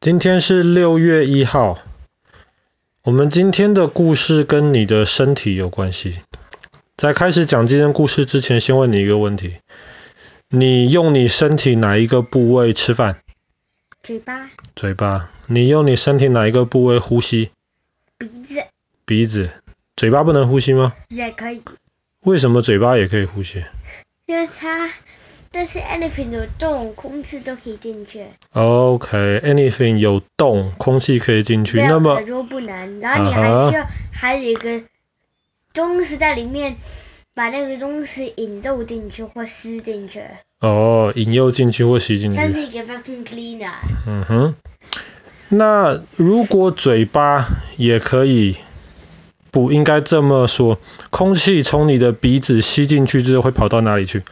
[0.00, 1.78] 今天是六月一号。
[3.02, 6.20] 我们今天的故事跟你的身体有关系。
[6.96, 9.56] 在开始讲今天故事之前，先问你一个问题：
[10.48, 13.20] 你用你身体哪一个部位吃饭？
[14.02, 14.48] 嘴巴。
[14.74, 15.30] 嘴巴。
[15.48, 17.50] 你用你身体哪一个部位呼吸？
[18.16, 18.64] 鼻子。
[19.04, 19.50] 鼻子。
[19.96, 20.94] 嘴巴不能呼吸吗？
[21.08, 21.60] 也可以。
[22.20, 23.62] 为什么嘴巴也可以呼吸？
[24.24, 24.90] 因为它。
[25.52, 28.24] 但是 anything 有洞，空气都可以进去。
[28.52, 31.80] OK，anything、okay, 有洞，空气可以进去。
[31.82, 33.86] 那么，说不能，然后你还需要、uh.
[34.12, 34.82] 还有一个
[35.74, 36.76] 东西在里面，
[37.34, 40.22] 把那个东西引诱进去或吸进去。
[40.60, 42.36] 哦，引诱进去或吸进去。
[42.36, 43.72] 像是一个 vacuum cleaner。
[44.06, 44.54] 嗯哼。
[45.48, 47.44] 那如果嘴巴
[47.76, 48.56] 也可以，
[49.50, 50.78] 不应该这么说，
[51.10, 54.22] 空气从你的鼻子吸进去之后会跑到哪里去？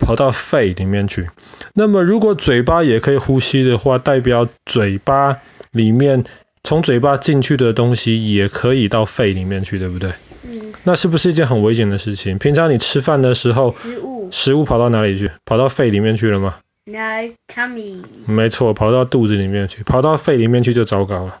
[0.00, 1.28] 跑到肺里面去。
[1.72, 5.38] 那么，如果嘴巴也可以呼吸的话，代表嘴巴
[5.70, 6.24] 里面
[6.62, 10.12] 从嘴巴进去的东西也可以到肺里面去，对不对？
[10.42, 10.72] 嗯。
[10.82, 12.38] 那是不是一件很危险的事情？
[12.38, 15.30] 平常你吃饭的时候，食物，食物跑到哪里去？
[15.44, 18.02] 跑到肺里面去了吗？No，tummy。
[18.26, 21.38] 没错，跑到肚子里面去，跑到肺里面去就糟糕了。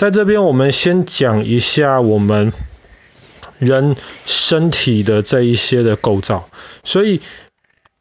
[0.00, 2.54] 在这边，我们先讲一下我们。
[3.58, 6.48] 人身体的这一些的构造，
[6.82, 7.20] 所以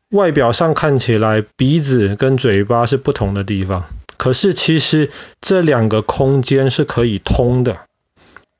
[0.09, 3.83] 外表上看起来鼻子跟嘴巴是不同的地方，
[4.15, 5.11] 可是其实
[5.41, 7.79] 这两个空间是可以通的。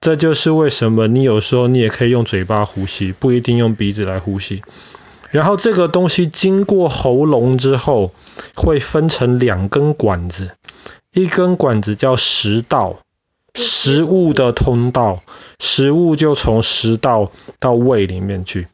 [0.02, 4.62] 这就是为什么你有时候你也可以用嘴巴呼吸，不一定用鼻子来呼吸。
[5.32, 8.12] 然后这个东西经过喉咙之后，
[8.56, 10.52] 会分成两根管子，
[11.14, 13.00] 一根管子叫食道。
[13.90, 15.24] 食物的通道，
[15.60, 18.68] 食物就从食道到胃里面去。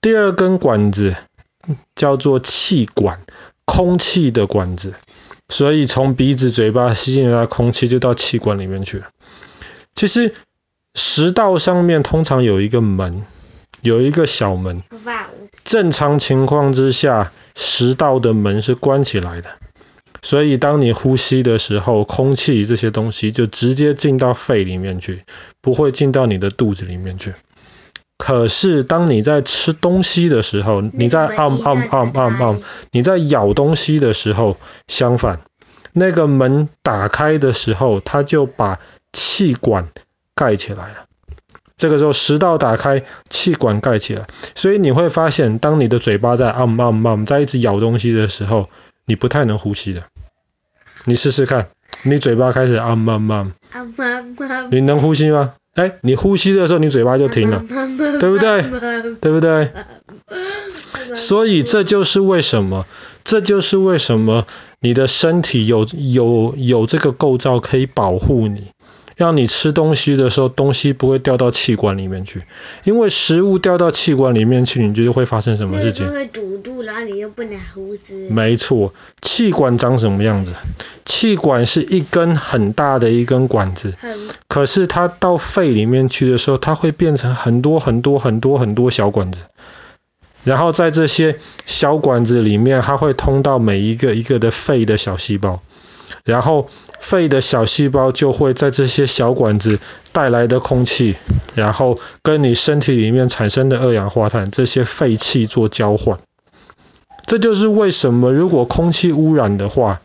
[0.00, 1.14] 第二根管子
[1.94, 3.20] 叫做气管，
[3.66, 4.94] 空气的管子，
[5.50, 9.08] 所以从鼻子、嘴巴吸进来的空气就到气管里面去了。
[9.94, 10.34] 其实
[10.94, 13.26] 食道上面通常有一个门，
[13.82, 14.80] 有一个小门。
[15.64, 19.50] 正常情况之下，食道的门是关起来的。
[20.22, 25.24] 所以，当你呼吸的时候，空气这些东西就直接进到肺里面去，
[25.60, 27.34] 不会进到你的肚子里面去。
[28.18, 32.60] 可是，当你在吃东西的时候，你在按按按按按，
[32.92, 34.56] 你在咬东西的时候，
[34.86, 35.40] 相反，
[35.92, 38.78] 那个门打开的时候，它就把
[39.12, 39.88] 气管
[40.36, 41.06] 盖起来了。
[41.76, 48.70] 这个时候，食道打开，气管盖起来，所以你会发现，当你的嘴巴在按按按，在一直咬东西的时候，
[49.04, 50.04] 你不太能呼吸的。
[51.04, 51.68] 你试试看，
[52.02, 53.52] 你嘴巴开始啊慢慢，
[54.70, 55.54] 你能呼吸吗？
[55.74, 57.64] 哎，你呼吸的时候，你嘴巴就停了，
[58.20, 58.62] 对不对？
[59.20, 59.70] 对不对？
[61.14, 62.86] 所以这就是为什么，
[63.24, 64.46] 这就是为什么
[64.80, 68.68] 你的身体有有有这个构造可以保护你。
[69.22, 72.42] 让你吃东西的时候，东西不会掉到气管里面去，
[72.82, 76.10] 因为食物掉到气管里面去，你觉得会发生什么事情？
[76.10, 78.28] 会堵住，然后你又不能呼吸。
[78.28, 80.54] 没错，气管长什么样子？
[81.04, 83.94] 气管是一根很大的一根管子，
[84.48, 89.44] 可是它到肺里面去的时候，它会变成很多很多很多很多小管子，
[90.42, 95.62] 然后在这些小管子里面，它会通到每一个一个的肺的小细胞，
[96.24, 96.68] 然后。
[97.02, 99.80] 肺的小细胞就会在这些小管子
[100.12, 101.16] 带来的空气，
[101.56, 106.20] 然后跟你身体里面产生的二氧化碳这些废气做交换。
[107.26, 110.00] 这就是为什么如果空气污染的话，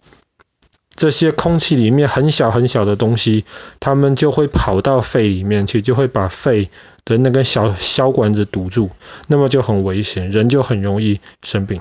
[0.96, 3.46] 这些空气里面很小很小的东西，
[3.80, 6.72] 它们就会跑到肺里面去，就会把肺
[7.06, 8.90] 的那根小小管子堵住，
[9.28, 11.80] 那么就很危险，人就很容易生病。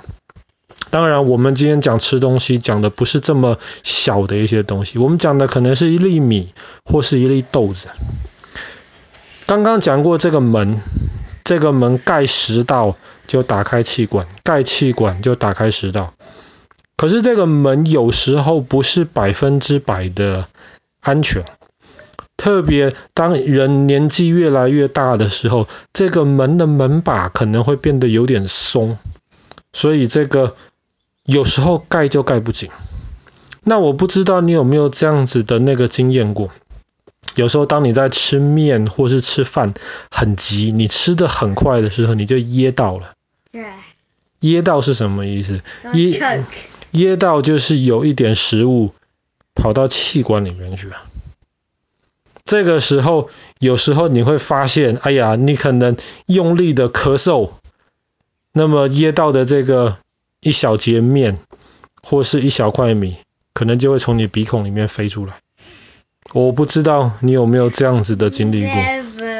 [0.88, 6.54] 当然，我们今天讲吃东西，讲的不是这么小的一些东西，我们讲的可能是一粒米
[6.84, 7.88] 或是一粒豆子。
[9.46, 10.80] 刚刚讲过这个门，
[11.44, 16.14] 这个门盖食道就打开气管，盖气管就打开食道。
[16.96, 20.46] 可是这个门有时候不是百分之百的
[21.00, 21.44] 安全，
[22.36, 28.96] 特别当人年纪越来越大的时候，这个门的门把可能会变得有点松，
[29.72, 30.54] 所以这个。
[31.26, 32.70] 有时候盖就盖不紧，
[33.64, 36.50] 那我不知道你有没有这样子的那个经验过？
[37.34, 39.74] 有时候当你在吃面或是吃饭
[40.08, 43.14] 很急，你吃的很快的时候，你就噎到了。
[43.50, 43.64] 对。
[44.38, 45.62] 噎到是什么意思？
[45.94, 46.44] 噎
[46.92, 48.94] 噎到就是有一点食物
[49.54, 51.02] 跑到气管里面去了。
[52.44, 53.28] 这个时候，
[53.58, 55.96] 有时候你会发现，哎呀，你可能
[56.26, 57.50] 用力的咳嗽，
[58.52, 59.98] 那么噎到的这个。
[60.40, 61.38] 一小截面
[62.02, 63.18] 或是一小块米
[63.54, 65.38] 可能就会从你鼻孔里面飞出来。
[66.32, 68.74] 我不知道你有没有这样子的经历过。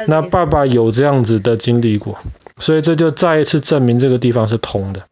[0.07, 2.17] 那爸爸有这样子的经历过，
[2.59, 5.03] 所以这就再一次证明这个地方是通的。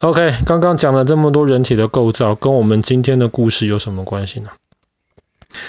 [0.00, 4.50] OK，刚刚讲了这么多人体的构造，跟我们今天的故事有什么关系呢？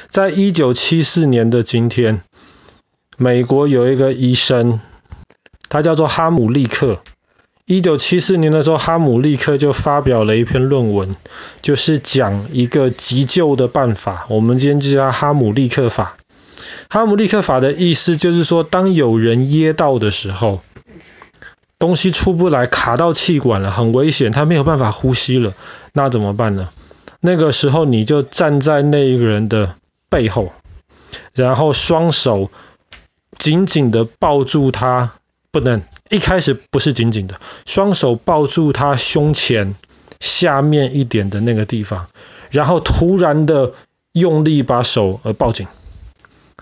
[0.09, 2.23] 在一九七四年的今天，
[3.17, 4.79] 美国有一个医生，
[5.69, 7.03] 他叫做哈姆利克。
[7.71, 11.15] 一九七四年的时候，哈姆立克就发表了一篇论文，
[11.61, 14.25] 就是讲一个急救的办法。
[14.27, 16.17] 我们今天就叫哈姆立克法。
[16.89, 20.59] 哈姆立克法的意思就是说，当有人噎到的时候，
[21.79, 25.53] 东西出不来，卡到气管了，很危险，他没有办法呼吸了，
[25.93, 26.67] 那怎么办呢？
[27.21, 29.75] 那个时候你就站在那一个人的
[30.09, 30.51] 背后，
[31.33, 32.51] 然后双手
[33.37, 35.13] 紧紧的抱住他，
[35.53, 39.75] 不能，一开始不是紧紧的，双手抱住他胸前
[40.19, 42.09] 下面一点的那个地方，
[42.51, 43.73] 然后突然的
[44.11, 45.67] 用力把手呃抱紧，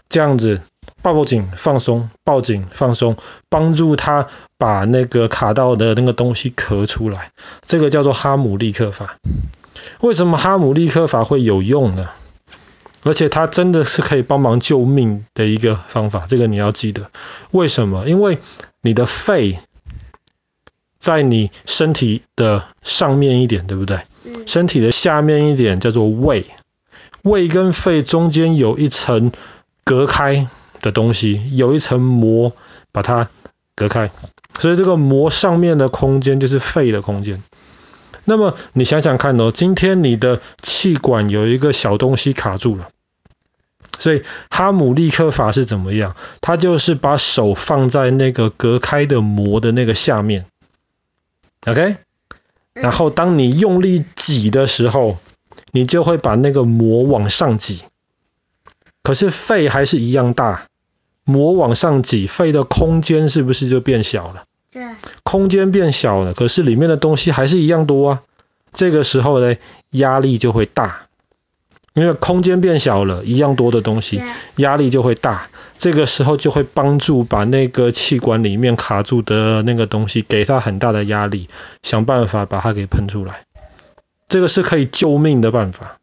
[0.07, 0.62] 这样子。
[1.01, 3.16] 抱紧，放松，抱紧，放松，
[3.48, 7.31] 帮助他把那个卡到的那个东西咳出来。
[7.66, 9.16] 这个叫做哈姆立克法。
[10.02, 12.10] 为什么哈姆立克法会有用呢？
[13.04, 16.25] 而且它真的是可以帮忙救命的一个方法。
[16.28, 17.10] 这个你要记得。
[17.52, 18.06] 为什么？
[18.06, 18.40] 因为
[18.81, 19.60] 你的肺
[21.00, 24.02] 在你身体的上面一点，对不对？
[24.46, 26.46] 身体的下面一点叫做胃。
[27.22, 29.31] 胃跟肺中间有一层
[29.84, 30.48] 隔开
[30.81, 32.54] 的东西，有一层膜
[32.92, 33.30] 把它
[33.76, 34.12] 隔开，
[34.58, 37.44] 所以这个膜上面的空间就是肺的空间。
[38.24, 42.90] 那么你想想看哦，今天你的气管有一个小东西卡住了，
[43.97, 46.15] 所以哈姆立克法是怎么样？
[46.41, 50.45] 它就是把手放在那个隔开的膜的那个下面
[51.65, 51.97] ，OK？
[52.74, 55.18] 然后当你用力挤的时候，
[55.71, 57.83] 你就会把那个膜往上挤。
[59.03, 60.68] 可是肺还是一样大，
[61.24, 64.45] 膜往上挤，肺的空间是不是就变小了？
[64.71, 64.83] 对，
[65.24, 68.24] 空间变小了，可是里面的东西还是一样多啊。
[68.71, 69.57] 这个时候呢，
[69.89, 71.07] 压力就会大，
[71.94, 74.21] 因为空间变小了，一样多的东西，
[74.57, 75.50] 压力就会大。
[75.77, 81.47] 这个时候就会帮助把那个气管里面卡住的那个东西，给它很大的压力，
[81.83, 83.45] 想办法把它给喷出来。
[84.27, 85.97] 这个是可以救命的办法。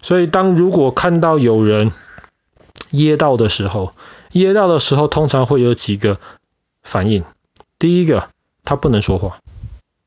[0.00, 1.90] 所以当如果看到有人，
[2.92, 3.92] 噎到的时候，
[4.32, 6.20] 噎到的时候通常会有几个
[6.82, 7.24] 反应。
[7.78, 8.30] 第一个，
[8.64, 9.40] 他不能说话。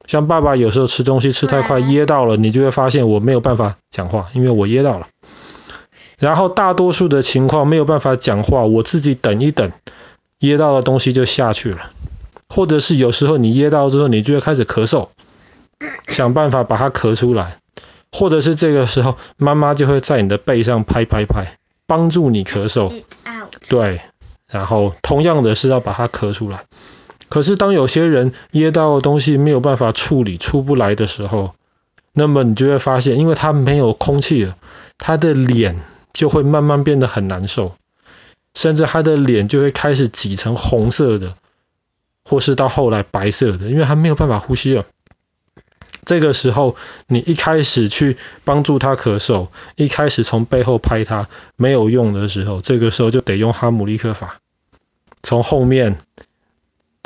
[0.10, 5.08] 像爸爸有时候吃东西吃太快噎到了，你就会发现我没有办法讲话，因为我噎到了。
[6.18, 9.72] 然后大多数的情况没有办法讲话，我自己等一等，
[10.40, 11.92] 噎到的东西就下去了。
[12.50, 15.10] 或者是有时候你噎到之后，你就会开始咳嗽，
[16.08, 17.58] 想办法把它咳出来。
[18.12, 21.56] 或者是这个时候，妈妈就会在你的背上拍拍拍。
[21.86, 22.92] 帮助你咳嗽，
[23.68, 24.02] 对，
[24.48, 26.64] 然后同样的是要把它咳出来。
[27.30, 31.54] 可是当有些人噎到的东西没有办法处理出不来的时候，
[32.14, 34.58] 那么你就会发现，因为他没有空气了，
[34.98, 35.80] 他的脸
[36.12, 37.76] 就会慢慢变得很难受，
[38.56, 41.36] 甚至他的脸就会开始挤成红色的，
[42.26, 44.86] 或是到后来白色的，因为他没有办法呼吸了。
[46.06, 46.76] 这个时候，
[47.08, 54.40] 你一开始去帮助他咳嗽，一开始从背后拍他没有用的时候，这个时候就得用哈姆立克法，
[55.22, 56.00] 从后面，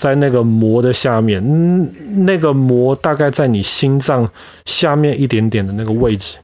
[0.03, 4.31] 在那个膜的下面，嗯，那个膜大概在你心脏
[4.65, 6.39] 下面一点点的那个位置，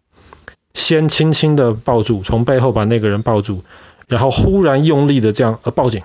[0.73, 3.63] 先轻轻的抱住，从背后把那个人抱住，
[4.07, 6.03] 然后忽然用力的这样呃抱紧，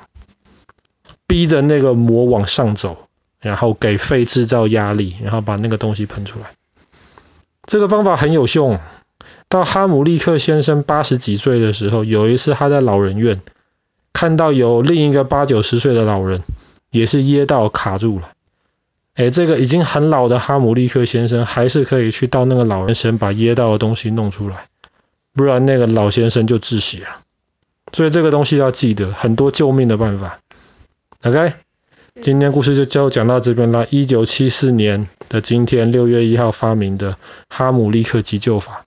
[1.28, 2.96] 逼着那个膜往上走。
[3.44, 6.46] 然后给肺制造压力，然后把那个东西喷出来。
[7.66, 8.80] 这个方法很有用。
[9.50, 13.42] 到哈姆立克先生八十几岁的时候，有一次他在老人院
[14.14, 16.42] 看到有另一个八九十岁的老人
[16.94, 18.30] 也是噎到卡住了。
[19.14, 24.66] 哎，这个已经很老的哈姆立克先生还是可以去到那个老人身把噎到的东西弄出来，
[25.34, 27.08] 不然那个老先生就窒息了。
[27.92, 30.38] 所以这个东西要记得，很多救命的办法。
[31.22, 31.54] OK。
[32.22, 33.88] 今天故事就就讲到这边了。
[33.90, 38.84] 一九七四年的今天，六月一号发明的哈姆立克急救法。